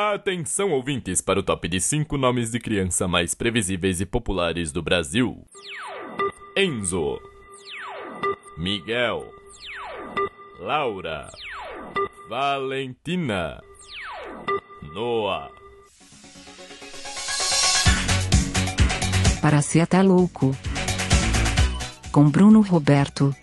[0.00, 4.80] Atenção, ouvintes, para o top de 5 nomes de criança mais previsíveis e populares do
[4.80, 5.44] Brasil:
[6.56, 7.20] Enzo,
[8.56, 9.28] Miguel,
[10.60, 11.28] Laura,
[12.28, 13.60] Valentina,
[14.94, 15.50] Noah.
[19.42, 20.56] Para ser até louco.
[22.12, 23.34] Com Bruno Roberto.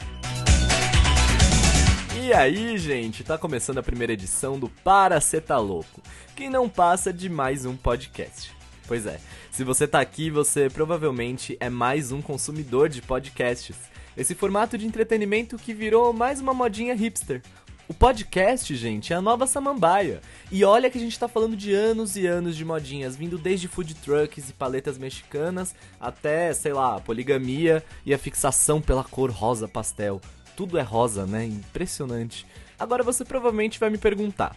[2.26, 6.02] E aí, gente, tá começando a primeira edição do Para Cê Tá Louco,
[6.36, 8.52] que não passa de mais um podcast.
[8.88, 9.20] Pois é,
[9.52, 13.78] se você tá aqui, você provavelmente é mais um consumidor de podcasts.
[14.18, 17.44] Esse formato de entretenimento que virou mais uma modinha hipster.
[17.88, 20.20] O podcast, gente, é a nova samambaia.
[20.52, 23.68] E olha que a gente tá falando de anos e anos de modinhas, vindo desde
[23.68, 29.68] food trucks e paletas mexicanas até, sei lá, poligamia e a fixação pela cor rosa
[29.68, 30.20] pastel
[30.56, 31.46] tudo é rosa, né?
[31.46, 32.46] Impressionante.
[32.80, 34.56] Agora você provavelmente vai me perguntar: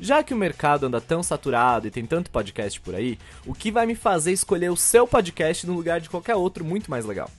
[0.00, 3.70] já que o mercado anda tão saturado e tem tanto podcast por aí, o que
[3.70, 7.30] vai me fazer escolher o seu podcast no lugar de qualquer outro muito mais legal?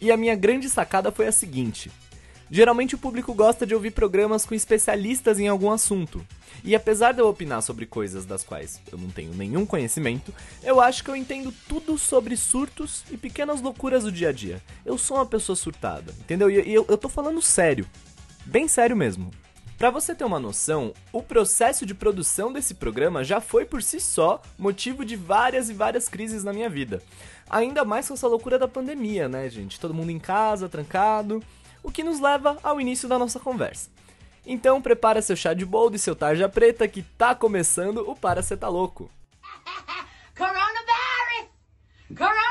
[0.00, 1.90] E a minha grande sacada foi a seguinte:
[2.50, 6.24] Geralmente o público gosta de ouvir programas com especialistas em algum assunto.
[6.64, 10.80] E apesar de eu opinar sobre coisas das quais eu não tenho nenhum conhecimento, eu
[10.80, 14.62] acho que eu entendo tudo sobre surtos e pequenas loucuras do dia a dia.
[14.84, 16.48] Eu sou uma pessoa surtada, entendeu?
[16.48, 17.86] E eu, eu tô falando sério.
[18.44, 19.30] Bem sério mesmo.
[19.76, 24.00] Para você ter uma noção, o processo de produção desse programa já foi por si
[24.00, 27.02] só motivo de várias e várias crises na minha vida.
[27.50, 29.78] Ainda mais com essa loucura da pandemia, né, gente?
[29.78, 31.42] Todo mundo em casa, trancado
[31.86, 33.88] o que nos leva ao início da nossa conversa.
[34.44, 38.42] Então prepara seu chá de boldo e seu tarja preta que tá começando o Para
[38.42, 39.08] Cê Tá Louco.
[40.36, 41.48] Coronavirus!
[42.08, 42.45] Coronavirus!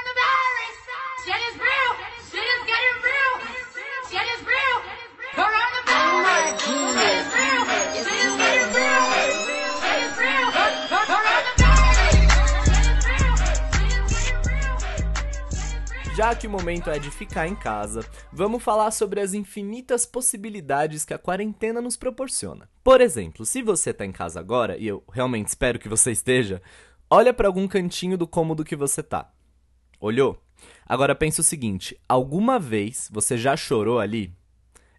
[16.25, 21.05] Já que o momento é de ficar em casa, vamos falar sobre as infinitas possibilidades
[21.05, 22.67] que a quarentena nos proporciona.
[22.83, 26.63] Por exemplo, se você está em casa agora, e eu realmente espero que você esteja,
[27.11, 29.31] olha para algum cantinho do cômodo que você tá.
[29.99, 30.41] Olhou?
[30.83, 34.33] Agora pensa o seguinte: alguma vez você já chorou ali?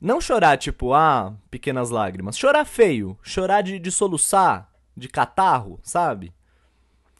[0.01, 2.39] Não chorar tipo, ah, pequenas lágrimas.
[2.39, 3.19] Chorar feio.
[3.21, 6.33] Chorar de, de soluçar, de catarro, sabe?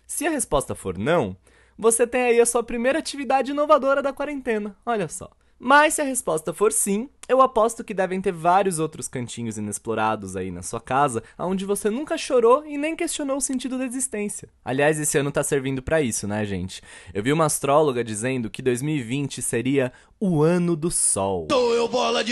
[0.07, 1.37] Se a resposta for não,
[1.79, 4.77] você tem aí a sua primeira atividade inovadora da quarentena.
[4.85, 5.31] Olha só.
[5.59, 10.37] Mas se a resposta for sim, eu aposto que devem ter vários outros cantinhos inexplorados
[10.37, 14.51] aí na sua casa, onde você nunca chorou e nem questionou o sentido da existência.
[14.63, 16.83] Aliás, esse ano tá servindo para isso, né, gente?
[17.13, 21.49] Eu vi uma astróloga dizendo que 2020 seria o ano do sol.
[21.51, 21.67] Eu,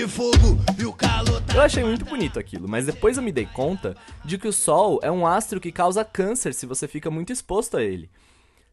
[0.09, 0.59] fogo,
[1.41, 1.55] tá...
[1.55, 5.01] eu achei muito bonito aquilo, mas depois eu me dei conta de que o sol
[5.03, 8.11] é um astro que causa câncer se você fica muito exposto a ele.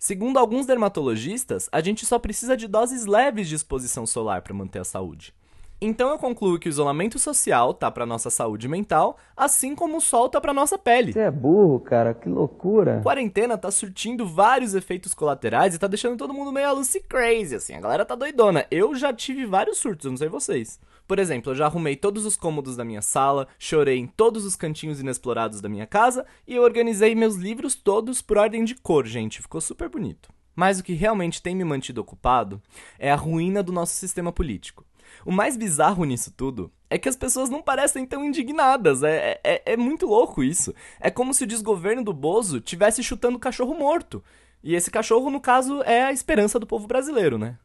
[0.03, 4.79] Segundo alguns dermatologistas, a gente só precisa de doses leves de exposição solar para manter
[4.79, 5.31] a saúde.
[5.79, 10.01] Então eu concluo que o isolamento social tá para nossa saúde mental, assim como o
[10.01, 11.13] sol tá para nossa pele.
[11.13, 12.97] Você é burro, cara, que loucura.
[12.97, 17.56] A quarentena tá surtindo vários efeitos colaterais e tá deixando todo mundo meio Lucy crazy,
[17.56, 17.75] assim.
[17.75, 18.66] A galera tá doidona.
[18.72, 20.79] Eu já tive vários surtos, eu não sei vocês.
[21.11, 24.55] Por exemplo, eu já arrumei todos os cômodos da minha sala, chorei em todos os
[24.55, 29.05] cantinhos inexplorados da minha casa e eu organizei meus livros todos por ordem de cor,
[29.05, 29.41] gente.
[29.41, 30.29] Ficou super bonito.
[30.55, 32.61] Mas o que realmente tem me mantido ocupado
[32.97, 34.85] é a ruína do nosso sistema político.
[35.25, 39.03] O mais bizarro nisso tudo é que as pessoas não parecem tão indignadas.
[39.03, 40.73] É, é, é muito louco isso.
[40.97, 44.23] É como se o desgoverno do Bozo tivesse chutando cachorro morto.
[44.63, 47.59] E esse cachorro, no caso, é a esperança do povo brasileiro, né?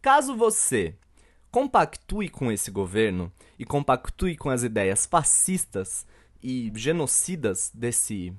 [0.00, 0.96] Caso você
[1.54, 6.04] compactue com esse governo e compactue com as ideias fascistas
[6.42, 8.34] e genocidas desse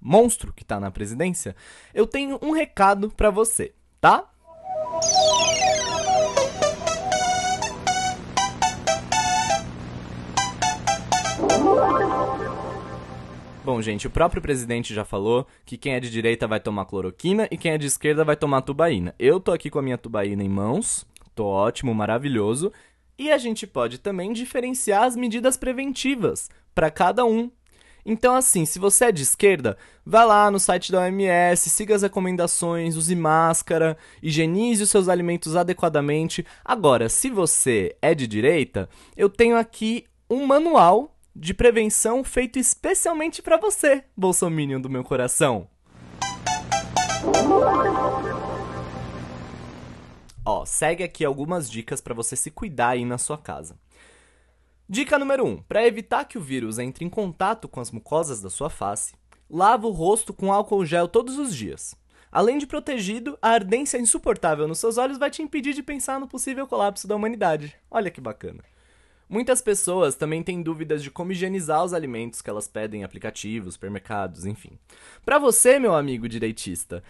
[0.00, 1.54] monstro que tá na presidência,
[1.94, 4.28] eu tenho um recado para você, tá?
[13.64, 17.46] Bom, gente, o próprio presidente já falou que quem é de direita vai tomar cloroquina
[17.48, 19.14] e quem é de esquerda vai tomar tubaína.
[19.20, 22.72] Eu tô aqui com a minha tubaína em mãos Tô ótimo, maravilhoso.
[23.18, 27.50] E a gente pode também diferenciar as medidas preventivas para cada um.
[28.04, 32.02] Então, assim, se você é de esquerda, vá lá no site da OMS, siga as
[32.02, 36.46] recomendações, use máscara, higienize os seus alimentos adequadamente.
[36.64, 43.42] Agora, se você é de direita, eu tenho aqui um manual de prevenção feito especialmente
[43.42, 45.68] para você, bolsominion do meu coração.
[50.50, 53.78] Ó, segue aqui algumas dicas para você se cuidar aí na sua casa.
[54.88, 55.48] Dica número 1.
[55.48, 59.14] Um, para evitar que o vírus entre em contato com as mucosas da sua face,
[59.52, 61.96] Lava o rosto com álcool gel todos os dias.
[62.30, 66.28] Além de protegido, a ardência insuportável nos seus olhos vai te impedir de pensar no
[66.28, 67.76] possível colapso da humanidade.
[67.90, 68.62] Olha que bacana.
[69.28, 73.74] Muitas pessoas também têm dúvidas de como higienizar os alimentos que elas pedem em aplicativos,
[73.74, 74.78] supermercados, enfim.
[75.24, 77.02] Para você, meu amigo direitista,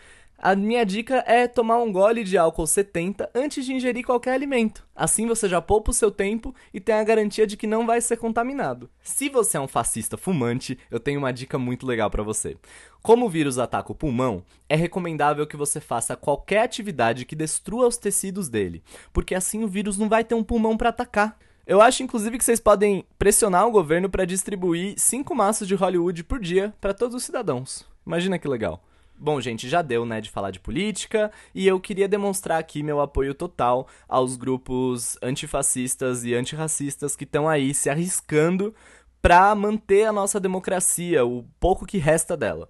[0.42, 4.86] a minha dica é tomar um gole de álcool 70 antes de ingerir qualquer alimento.
[4.96, 8.00] Assim você já poupa o seu tempo e tem a garantia de que não vai
[8.00, 8.88] ser contaminado.
[9.02, 12.56] Se você é um fascista fumante, eu tenho uma dica muito legal para você.
[13.02, 17.86] Como o vírus ataca o pulmão, é recomendável que você faça qualquer atividade que destrua
[17.86, 18.82] os tecidos dele,
[19.12, 21.38] porque assim o vírus não vai ter um pulmão para atacar.
[21.66, 26.24] Eu acho, inclusive, que vocês podem pressionar o governo para distribuir cinco maços de Hollywood
[26.24, 27.86] por dia para todos os cidadãos.
[28.06, 28.82] Imagina que legal.
[29.22, 33.02] Bom, gente, já deu, né, de falar de política, e eu queria demonstrar aqui meu
[33.02, 38.74] apoio total aos grupos antifascistas e antirracistas que estão aí se arriscando
[39.20, 42.66] para manter a nossa democracia, o pouco que resta dela.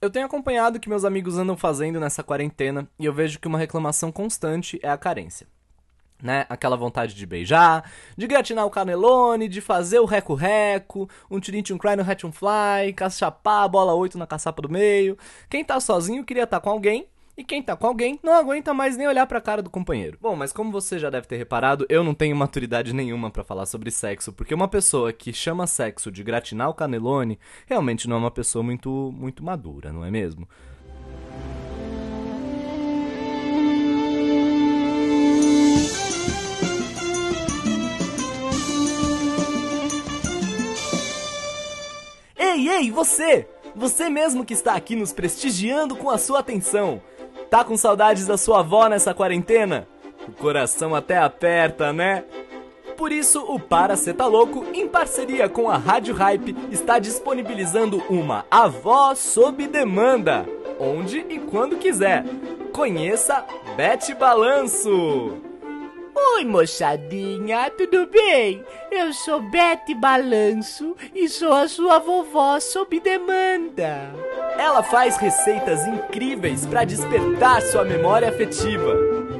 [0.00, 3.46] Eu tenho acompanhado o que meus amigos andam fazendo nessa quarentena e eu vejo que
[3.46, 5.46] uma reclamação constante é a carência
[6.22, 6.46] né?
[6.48, 11.78] Aquela vontade de beijar, de gratinar o canelone, de fazer o reco-reco, um tirinho um
[11.78, 15.18] cry no hatch um fly, cachapar bola 8 na caçapa do meio.
[15.50, 18.74] Quem tá sozinho queria estar tá com alguém, e quem tá com alguém não aguenta
[18.74, 20.18] mais nem olhar pra cara do companheiro.
[20.20, 23.64] Bom, mas como você já deve ter reparado, eu não tenho maturidade nenhuma para falar
[23.64, 28.18] sobre sexo, porque uma pessoa que chama sexo de gratinar o canelone realmente não é
[28.18, 30.46] uma pessoa muito muito madura, não é mesmo?
[42.52, 43.48] Ei, ei, você!
[43.74, 47.00] Você mesmo que está aqui nos prestigiando com a sua atenção.
[47.48, 49.88] Tá com saudades da sua avó nessa quarentena?
[50.28, 52.24] O coração até aperta, né?
[52.94, 58.44] Por isso, o Para Tá Louco, em parceria com a Rádio Hype, está disponibilizando uma
[58.50, 60.46] Avó sob demanda,
[60.78, 62.22] onde e quando quiser.
[62.70, 63.46] Conheça
[63.76, 65.51] Bete Balanço!
[66.14, 68.62] Oi, moçadinha, tudo bem?
[68.90, 74.12] Eu sou Bete Balanço e sou a sua vovó sob demanda.
[74.58, 78.94] Ela faz receitas incríveis para despertar sua memória afetiva.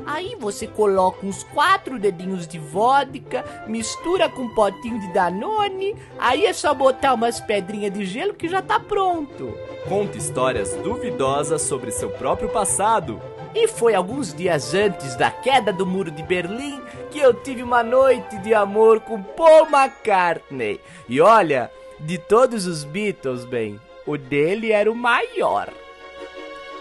[0.07, 6.47] Aí você coloca uns quatro dedinhos de vodka, mistura com um potinho de Danone, aí
[6.47, 9.53] é só botar umas pedrinhas de gelo que já tá pronto.
[9.89, 13.21] Conta histórias duvidosas sobre seu próprio passado
[13.55, 17.83] e foi alguns dias antes da queda do muro de Berlim que eu tive uma
[17.83, 20.81] noite de amor com Paul McCartney.
[21.09, 21.71] E olha,
[22.01, 25.69] de todos os Beatles, bem, o dele era o maior.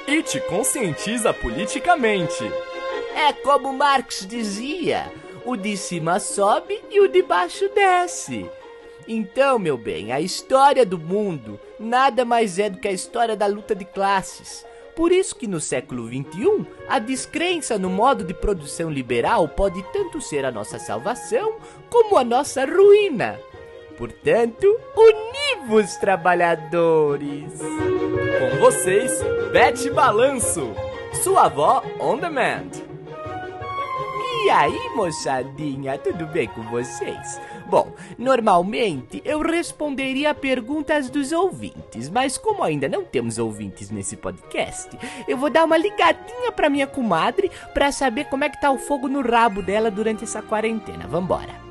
[0.08, 2.44] E te conscientiza politicamente.
[3.16, 5.12] É como Marx dizia:
[5.46, 8.50] o de cima sobe e o de baixo desce.
[9.08, 13.46] Então, meu bem, a história do mundo nada mais é do que a história da
[13.46, 14.66] luta de classes.
[15.02, 20.22] Por isso que no século XXI, a descrença no modo de produção liberal pode tanto
[20.22, 21.56] ser a nossa salvação
[21.90, 23.40] como a nossa ruína.
[23.98, 27.52] Portanto, univos trabalhadores!
[27.58, 29.20] Com vocês,
[29.52, 30.72] Bete Balanço,
[31.24, 32.91] sua avó on demand.
[34.44, 37.40] E aí, moçadinha, tudo bem com vocês?
[37.68, 44.90] Bom, normalmente eu responderia perguntas dos ouvintes, mas como ainda não temos ouvintes nesse podcast,
[45.28, 48.80] eu vou dar uma ligadinha pra minha comadre pra saber como é que tá o
[48.80, 51.06] fogo no rabo dela durante essa quarentena.
[51.06, 51.62] Vambora.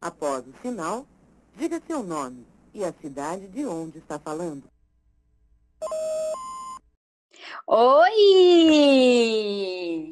[0.00, 1.06] Após o sinal,
[1.54, 4.64] diga seu nome e a cidade de onde está falando.
[7.66, 8.10] Oi!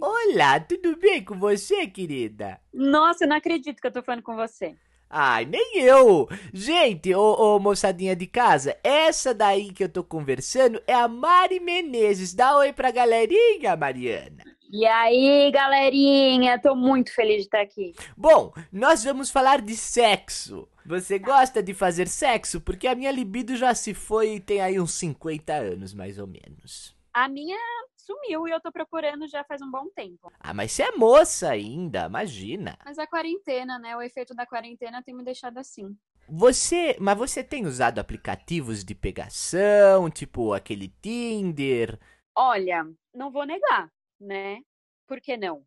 [0.01, 2.61] Olá, tudo bem com você, querida?
[2.73, 4.77] Nossa, eu não acredito que eu tô falando com você.
[5.11, 6.29] Ai, nem eu!
[6.53, 11.61] Gente, ô, ô, moçadinha de casa, essa daí que eu tô conversando é a Mari
[11.61, 12.35] Menezes.
[12.35, 14.45] Dá oi pra galerinha, Mariana.
[14.71, 17.95] E aí, galerinha, tô muito feliz de estar aqui.
[18.15, 20.69] Bom, nós vamos falar de sexo.
[20.89, 22.63] Você gosta de fazer sexo?
[22.63, 26.27] Porque a minha libido já se foi e tem aí uns 50 anos, mais ou
[26.27, 26.97] menos.
[27.13, 27.59] A minha
[27.95, 30.33] sumiu e eu tô procurando já faz um bom tempo.
[30.41, 32.79] Ah, mas você é moça ainda, imagina.
[32.83, 33.95] Mas a quarentena, né?
[33.99, 35.95] O efeito da quarentena tem me deixado assim.
[36.27, 41.99] Você, mas você tem usado aplicativos de pegação, tipo aquele Tinder?
[42.35, 44.63] Olha, não vou negar, né?
[45.07, 45.63] Por que não?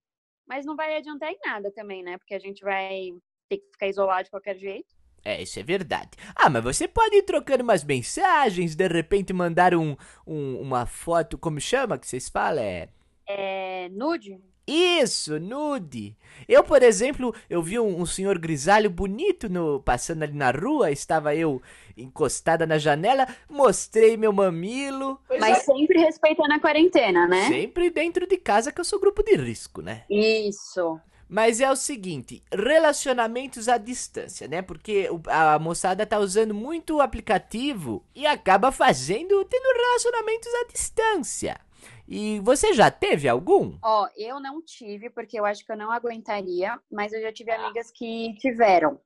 [0.48, 2.18] Mas não vai adiantar em nada também, né?
[2.18, 3.12] Porque a gente vai
[3.48, 5.01] ter que ficar isolado de qualquer jeito.
[5.24, 6.12] É, isso é verdade.
[6.36, 11.38] Ah, mas você pode ir trocando umas mensagens, de repente mandar um, um uma foto,
[11.38, 12.64] como chama que vocês falam?
[12.64, 12.90] É.
[13.28, 13.90] É.
[13.90, 14.40] nude?
[14.68, 16.16] Isso, nude.
[16.48, 20.92] Eu, por exemplo, eu vi um, um senhor grisalho bonito no passando ali na rua,
[20.92, 21.62] estava eu
[21.98, 25.20] encostada na janela, mostrei meu mamilo.
[25.40, 27.48] Mas sempre respeitando a quarentena, né?
[27.48, 30.04] Sempre dentro de casa, que eu sou grupo de risco, né?
[30.10, 31.00] Isso.
[31.32, 34.62] Mas é o seguinte, relacionamentos à distância, né?
[34.62, 41.62] Porque a moçada tá usando muito o aplicativo e acaba fazendo, tendo relacionamentos à distância.
[42.06, 43.78] E você já teve algum?
[43.82, 47.50] Ó, eu não tive, porque eu acho que eu não aguentaria, mas eu já tive
[47.52, 49.00] amigas que tiveram.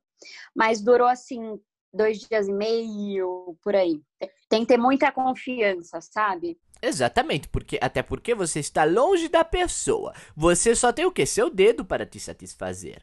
[0.52, 1.60] Mas durou assim,
[1.94, 4.02] dois dias e meio, por aí.
[4.48, 6.58] Tem que ter muita confiança, sabe?
[6.82, 10.12] Exatamente, porque até porque você está longe da pessoa.
[10.36, 11.24] Você só tem o quê?
[11.26, 13.02] Seu dedo para te satisfazer.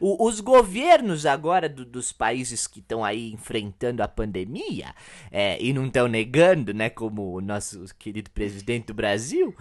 [0.00, 4.94] O- os governos agora do- dos países que estão aí enfrentando a pandemia
[5.30, 9.54] é, e não estão negando, né, como o nosso querido presidente do Brasil,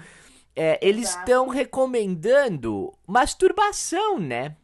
[0.56, 4.56] é, eles estão recomendando masturbação, né?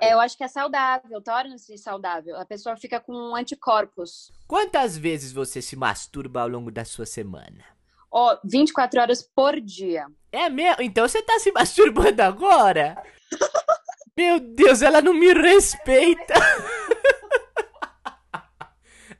[0.00, 2.36] É, eu acho que é saudável, torna-se saudável.
[2.36, 4.32] A pessoa fica com anticorpos.
[4.46, 7.64] Quantas vezes você se masturba ao longo da sua semana?
[8.10, 10.06] Ó, 24 horas por dia.
[10.32, 10.82] É mesmo?
[10.82, 13.02] Então você tá se masturbando agora?
[14.16, 16.34] Meu Deus, ela não me respeita.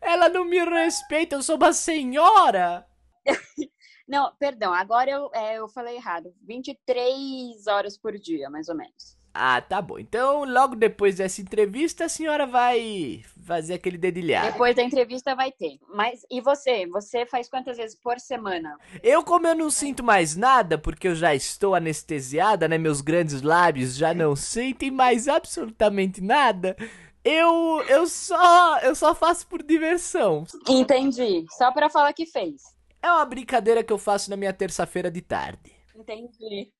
[0.05, 2.87] Ela não me respeita, eu sou uma senhora.
[4.07, 6.31] Não, perdão, agora eu, é, eu falei errado.
[6.43, 9.17] 23 horas por dia, mais ou menos.
[9.37, 9.99] Ah, tá bom.
[9.99, 14.53] Então, logo depois dessa entrevista, a senhora vai fazer aquele dedilhado.
[14.53, 15.81] Depois da entrevista vai ter.
[15.93, 16.87] Mas e você?
[16.87, 18.79] Você faz quantas vezes por semana?
[19.03, 22.79] Eu, como eu não sinto mais nada, porque eu já estou anestesiada, né?
[22.79, 26.77] Meus grandes lábios já não sentem mais absolutamente nada.
[27.25, 30.47] Eu, eu só, eu só faço por diversão.
[30.69, 31.45] Entendi.
[31.59, 32.63] Só pra falar que fez.
[33.03, 35.75] É uma brincadeira que eu faço na minha terça-feira de tarde.
[35.97, 36.73] Entendi.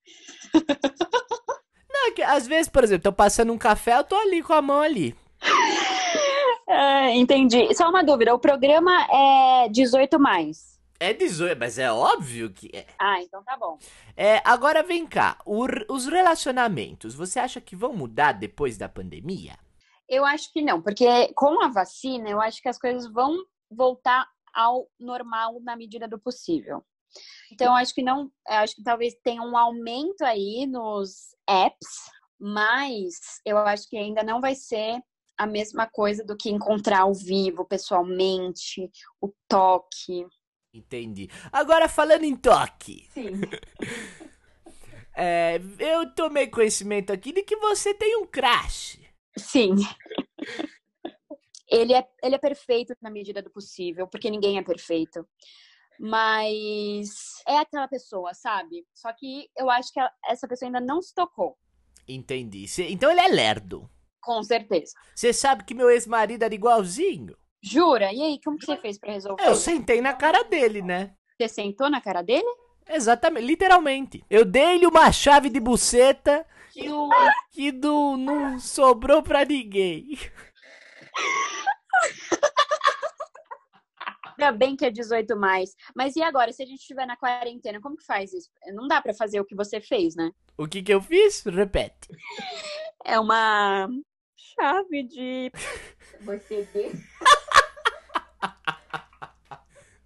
[2.13, 4.81] Que às vezes, por exemplo, tô passando um café, eu tô ali com a mão
[4.81, 5.15] ali.
[6.69, 7.75] É, entendi.
[7.75, 10.75] Só uma dúvida, o programa é 18 mais.
[11.01, 12.87] É 18, mas é óbvio que é.
[12.99, 13.79] Ah, então tá bom.
[14.17, 19.59] É, agora vem cá, o os relacionamentos, você acha que vão mudar depois da pandemia?
[20.09, 23.37] Eu acho que não, porque com a vacina, eu acho que as coisas vão
[23.71, 26.85] voltar ao normal na medida do possível.
[27.53, 33.59] Então, acho que não, acho que talvez tenha um aumento aí nos apps, mas eu
[33.59, 35.01] acho que ainda não vai ser
[35.37, 38.91] a mesma coisa do que encontrar ao vivo, pessoalmente,
[39.21, 40.27] o toque.
[40.73, 41.29] Entendi.
[41.53, 43.41] Agora falando em toque, Sim.
[45.17, 49.01] é, eu tomei conhecimento aqui de que você tem um crush.
[49.37, 49.75] Sim.
[51.67, 55.27] Ele é, ele é perfeito na medida do possível, porque ninguém é perfeito.
[55.99, 57.11] Mas
[57.47, 58.85] é aquela pessoa, sabe?
[58.95, 61.57] Só que eu acho que essa pessoa ainda não se tocou.
[62.07, 62.67] Entendi.
[62.69, 63.89] Cê- então ele é lerdo.
[64.21, 64.93] Com certeza.
[65.15, 67.37] Você sabe que meu ex-marido era igualzinho?
[67.63, 68.13] Jura?
[68.13, 69.43] E aí, como que você fez pra resolver?
[69.47, 71.15] Eu sentei na cara dele, né?
[71.39, 72.47] Você sentou na cara dele?
[72.89, 74.25] Exatamente, literalmente.
[74.29, 77.09] Eu dei-lhe uma chave de buceta que, o-
[77.51, 80.19] que não, não sobrou pra ninguém.
[84.39, 85.75] Ainda bem que é 18 mais.
[85.95, 88.51] Mas e agora, se a gente estiver na quarentena, como que faz isso?
[88.73, 90.31] Não dá pra fazer o que você fez, né?
[90.57, 91.43] O que que eu fiz?
[91.43, 92.09] Repete.
[93.07, 93.87] É uma
[94.35, 95.53] chave de.
[96.23, 96.91] Você vê?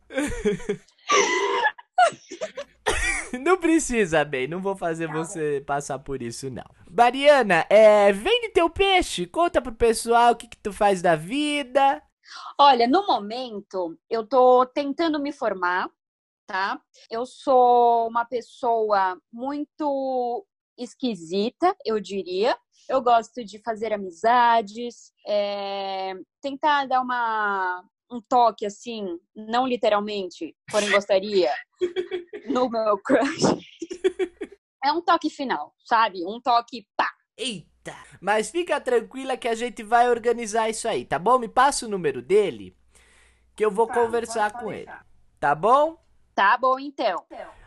[3.41, 6.65] Não precisa, bem, não vou fazer você passar por isso, não.
[6.91, 12.03] Mariana, é, vende teu peixe, conta pro pessoal o que que tu faz da vida.
[12.59, 15.91] Olha, no momento, eu tô tentando me formar,
[16.47, 16.81] tá?
[17.11, 22.57] Eu sou uma pessoa muito esquisita, eu diria.
[22.89, 30.91] Eu gosto de fazer amizades, é, tentar dar uma, um toque, assim, não literalmente, porém
[30.91, 31.53] gostaria,
[32.49, 33.43] no meu crush.
[34.83, 36.25] É um toque final, sabe?
[36.25, 37.11] Um toque pá.
[37.37, 37.78] Eita!
[38.21, 41.39] Mas fica tranquila que a gente vai organizar isso aí, tá bom?
[41.39, 42.77] Me passa o número dele,
[43.55, 44.91] que eu vou conversar com ele.
[45.39, 45.97] Tá bom?
[46.35, 47.25] Tá bom, então.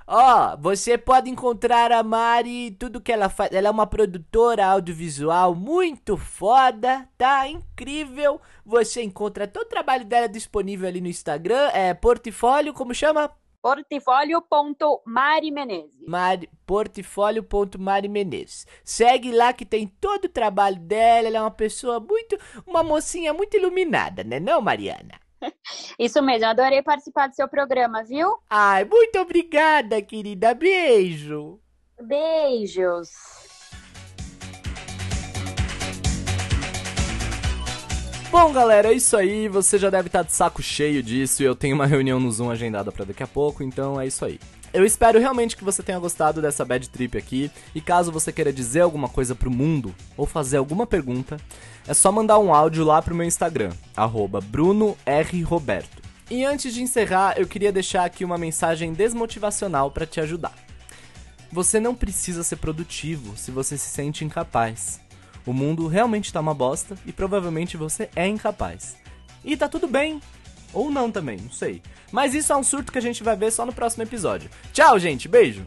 [0.07, 3.51] Ó, você pode encontrar a Mari, tudo que ela faz.
[3.53, 7.47] Ela é uma produtora audiovisual muito foda, tá?
[7.47, 8.41] Incrível.
[8.65, 11.69] Você encontra todo o trabalho dela disponível ali no Instagram.
[11.73, 13.31] É portfólio, como chama?
[13.61, 16.07] Portfólio.mari Menezes.
[16.07, 18.65] Mari, portfólio.mari Menezes.
[18.83, 21.27] Segue lá que tem todo o trabalho dela.
[21.27, 22.37] Ela é uma pessoa muito.
[22.65, 25.19] Uma mocinha muito iluminada, né, não, Mariana?
[25.97, 28.37] Isso mesmo, adorei participar do seu programa, viu?
[28.49, 30.53] Ai, muito obrigada, querida.
[30.53, 31.59] Beijo.
[32.01, 33.09] Beijos.
[38.31, 39.49] Bom, galera, é isso aí.
[39.49, 42.49] Você já deve estar de saco cheio disso e eu tenho uma reunião no Zoom
[42.49, 44.39] agendada para daqui a pouco, então é isso aí.
[44.73, 47.51] Eu espero realmente que você tenha gostado dessa bad trip aqui.
[47.75, 51.35] E caso você queira dizer alguma coisa pro mundo ou fazer alguma pergunta,
[51.85, 53.73] é só mandar um áudio lá pro meu Instagram,
[54.49, 56.01] BrunoRRoberto.
[56.29, 60.53] E antes de encerrar, eu queria deixar aqui uma mensagem desmotivacional para te ajudar.
[61.51, 65.01] Você não precisa ser produtivo se você se sente incapaz.
[65.45, 68.95] O mundo realmente tá uma bosta e provavelmente você é incapaz.
[69.43, 70.21] E tá tudo bem.
[70.73, 71.81] Ou não também, não sei.
[72.11, 74.49] Mas isso é um surto que a gente vai ver só no próximo episódio.
[74.71, 75.27] Tchau, gente.
[75.27, 75.65] Beijo.